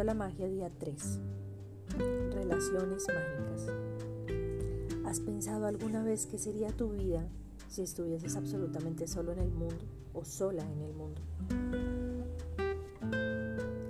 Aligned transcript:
Psicología 0.00 0.48
día 0.48 0.70
3. 0.78 1.20
Relaciones 2.32 3.06
mágicas. 3.06 3.66
¿Has 5.04 5.20
pensado 5.20 5.66
alguna 5.66 6.02
vez 6.02 6.24
qué 6.24 6.38
sería 6.38 6.70
tu 6.70 6.92
vida 6.92 7.28
si 7.68 7.82
estuvieses 7.82 8.34
absolutamente 8.34 9.06
solo 9.06 9.32
en 9.32 9.40
el 9.40 9.50
mundo 9.50 9.84
o 10.14 10.24
sola 10.24 10.64
en 10.64 10.80
el 10.80 10.94
mundo? 10.94 11.20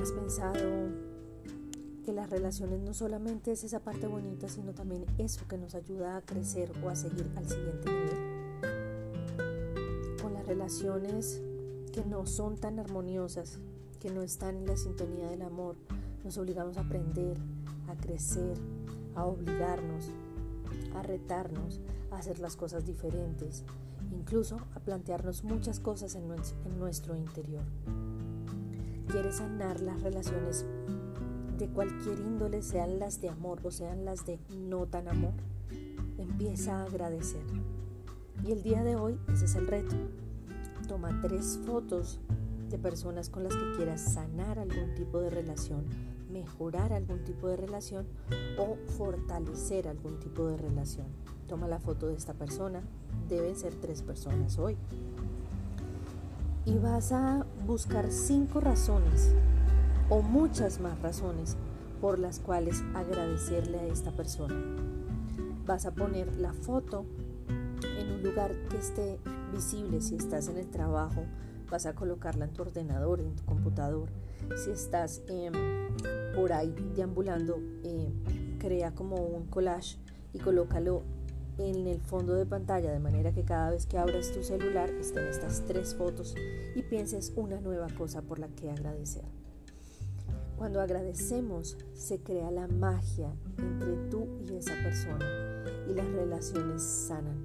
¿Has 0.00 0.10
pensado 0.12 0.88
que 2.06 2.14
las 2.14 2.30
relaciones 2.30 2.80
no 2.80 2.94
solamente 2.94 3.52
es 3.52 3.62
esa 3.64 3.80
parte 3.80 4.06
bonita, 4.06 4.48
sino 4.48 4.72
también 4.72 5.04
eso 5.18 5.46
que 5.46 5.58
nos 5.58 5.74
ayuda 5.74 6.16
a 6.16 6.22
crecer 6.22 6.72
o 6.82 6.88
a 6.88 6.96
seguir 6.96 7.30
al 7.36 7.46
siguiente 7.46 7.92
nivel? 7.92 8.16
Con 10.22 10.32
las 10.32 10.46
relaciones 10.46 11.42
que 11.92 12.02
no 12.06 12.24
son 12.24 12.56
tan 12.56 12.78
armoniosas, 12.78 13.58
que 13.98 14.10
no 14.10 14.22
están 14.22 14.56
en 14.56 14.66
la 14.66 14.76
sintonía 14.76 15.28
del 15.28 15.42
amor, 15.42 15.76
nos 16.24 16.38
obligamos 16.38 16.76
a 16.76 16.82
aprender, 16.82 17.36
a 17.88 17.96
crecer, 17.96 18.56
a 19.14 19.24
obligarnos, 19.24 20.10
a 20.94 21.02
retarnos, 21.02 21.80
a 22.10 22.18
hacer 22.18 22.38
las 22.38 22.56
cosas 22.56 22.86
diferentes, 22.86 23.64
incluso 24.12 24.58
a 24.74 24.80
plantearnos 24.80 25.44
muchas 25.44 25.80
cosas 25.80 26.14
en, 26.14 26.28
nuestro 26.78 27.16
interior. 27.16 27.64
¿Quieres 29.08 29.36
sanar 29.36 29.80
las 29.80 30.02
relaciones 30.02 30.64
de 31.58 31.68
cualquier 31.68 32.20
índole, 32.20 32.62
sean 32.62 32.98
las 32.98 33.20
de 33.20 33.30
amor 33.30 33.60
o 33.64 33.70
sean 33.70 34.04
las 34.04 34.26
de 34.26 34.38
no 34.56 34.86
tan 34.86 35.08
amor? 35.08 35.32
Empieza 36.18 36.80
a 36.80 36.84
agradecer. 36.84 37.42
Y 38.44 38.52
el 38.52 38.62
día 38.62 38.84
de 38.84 38.96
hoy 38.96 39.18
ese 39.32 39.46
es 39.46 39.54
el 39.56 39.66
reto. 39.66 39.96
Toma 40.86 41.20
tres 41.20 41.58
fotos 41.66 42.20
de 42.70 42.78
personas 42.78 43.30
con 43.30 43.44
las 43.44 43.54
que 43.54 43.76
quieras 43.76 44.00
sanar 44.00 44.58
algún 44.58 44.94
tipo 44.94 45.20
de 45.20 45.30
relación, 45.30 45.84
mejorar 46.30 46.92
algún 46.92 47.24
tipo 47.24 47.48
de 47.48 47.56
relación 47.56 48.06
o 48.58 48.76
fortalecer 48.96 49.88
algún 49.88 50.18
tipo 50.18 50.46
de 50.46 50.56
relación. 50.56 51.06
Toma 51.46 51.66
la 51.66 51.78
foto 51.78 52.08
de 52.08 52.14
esta 52.14 52.34
persona, 52.34 52.82
deben 53.28 53.56
ser 53.56 53.74
tres 53.74 54.02
personas 54.02 54.58
hoy. 54.58 54.76
Y 56.66 56.76
vas 56.78 57.12
a 57.12 57.46
buscar 57.66 58.10
cinco 58.12 58.60
razones 58.60 59.34
o 60.10 60.20
muchas 60.20 60.80
más 60.80 61.00
razones 61.00 61.56
por 62.00 62.18
las 62.18 62.38
cuales 62.38 62.82
agradecerle 62.94 63.78
a 63.78 63.86
esta 63.86 64.12
persona. 64.12 64.54
Vas 65.66 65.86
a 65.86 65.92
poner 65.92 66.36
la 66.36 66.52
foto 66.52 67.06
en 67.98 68.12
un 68.12 68.22
lugar 68.22 68.52
que 68.68 68.78
esté 68.78 69.18
visible 69.52 70.00
si 70.00 70.16
estás 70.16 70.48
en 70.48 70.58
el 70.58 70.68
trabajo, 70.68 71.24
vas 71.70 71.86
a 71.86 71.94
colocarla 71.94 72.46
en 72.46 72.52
tu 72.52 72.62
ordenador, 72.62 73.20
en 73.20 73.34
tu 73.34 73.44
computador. 73.44 74.08
Si 74.56 74.70
estás 74.70 75.22
em, 75.28 75.52
por 76.34 76.52
ahí 76.52 76.74
deambulando, 76.94 77.58
eh, 77.84 78.12
crea 78.58 78.94
como 78.94 79.16
un 79.16 79.46
collage 79.46 79.98
y 80.32 80.38
colócalo 80.38 81.02
en 81.58 81.86
el 81.88 82.00
fondo 82.00 82.34
de 82.34 82.46
pantalla 82.46 82.92
de 82.92 83.00
manera 83.00 83.32
que 83.32 83.44
cada 83.44 83.70
vez 83.70 83.86
que 83.86 83.98
abras 83.98 84.30
tu 84.30 84.42
celular 84.42 84.90
estén 84.90 85.26
estas 85.26 85.64
tres 85.66 85.94
fotos 85.94 86.34
y 86.74 86.82
pienses 86.82 87.32
una 87.34 87.60
nueva 87.60 87.88
cosa 87.96 88.22
por 88.22 88.38
la 88.38 88.48
que 88.48 88.70
agradecer. 88.70 89.24
Cuando 90.56 90.80
agradecemos 90.80 91.76
se 91.94 92.20
crea 92.20 92.50
la 92.50 92.68
magia 92.68 93.32
entre 93.58 93.96
tú 94.08 94.28
y 94.48 94.56
esa 94.56 94.74
persona 94.82 95.26
y 95.88 95.94
las 95.94 96.06
relaciones 96.06 96.82
sanan 96.82 97.44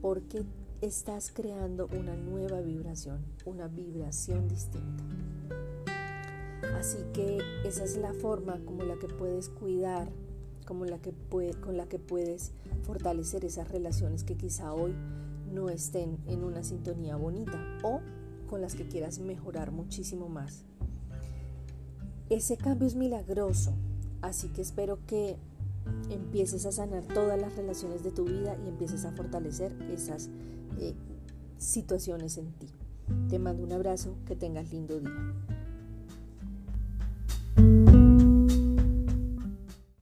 porque 0.00 0.44
estás 0.80 1.32
creando 1.34 1.88
una 1.98 2.14
nueva 2.14 2.60
vibración, 2.60 3.24
una 3.44 3.66
vibración 3.66 4.46
distinta. 4.48 5.04
Así 6.78 6.98
que 7.12 7.38
esa 7.64 7.82
es 7.82 7.96
la 7.96 8.12
forma 8.12 8.60
como 8.64 8.84
la 8.84 8.96
que 8.96 9.08
puedes 9.08 9.48
cuidar, 9.48 10.08
como 10.66 10.84
la 10.84 10.98
que 10.98 11.12
con 11.60 11.76
la 11.76 11.86
que 11.86 11.98
puedes 11.98 12.52
fortalecer 12.82 13.44
esas 13.44 13.68
relaciones 13.68 14.22
que 14.22 14.36
quizá 14.36 14.72
hoy 14.72 14.94
no 15.52 15.68
estén 15.68 16.18
en 16.26 16.44
una 16.44 16.62
sintonía 16.62 17.16
bonita 17.16 17.58
o 17.82 18.00
con 18.48 18.60
las 18.60 18.74
que 18.74 18.86
quieras 18.86 19.18
mejorar 19.18 19.72
muchísimo 19.72 20.28
más. 20.28 20.64
Ese 22.30 22.56
cambio 22.56 22.86
es 22.86 22.94
milagroso, 22.94 23.72
así 24.22 24.48
que 24.48 24.62
espero 24.62 24.98
que 25.06 25.38
empieces 26.10 26.66
a 26.66 26.72
sanar 26.72 27.04
todas 27.04 27.40
las 27.40 27.54
relaciones 27.56 28.02
de 28.02 28.10
tu 28.10 28.24
vida 28.24 28.56
y 28.64 28.68
empieces 28.68 29.04
a 29.04 29.12
fortalecer 29.12 29.72
esas 29.90 30.30
eh, 30.78 30.94
situaciones 31.58 32.38
en 32.38 32.52
ti. 32.52 32.68
Te 33.28 33.38
mando 33.38 33.62
un 33.62 33.72
abrazo, 33.72 34.14
que 34.26 34.36
tengas 34.36 34.70
lindo 34.70 35.00
día. 35.00 35.57